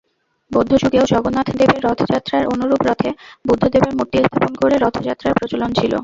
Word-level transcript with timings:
বৌদ্ধযুগেও 0.51 1.05
জগন্নাথদেবের 1.11 1.83
রথযাত্রার 1.83 2.43
অনুরূপ 2.53 2.81
রথে 2.87 3.09
বুদ্ধদেবের 3.47 3.93
মূর্তি 3.97 4.17
স্থাপন 4.21 4.51
করে 4.61 4.75
রথযাত্রার 4.77 5.37
প্রচলন 5.39 5.71
ছিল। 5.73 5.93